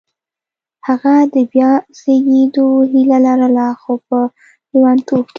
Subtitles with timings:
[0.87, 4.19] هغه د بیا زېږېدو هیله لرله خو په
[4.71, 5.29] لېونتوب کې